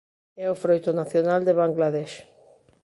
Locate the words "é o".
0.43-0.59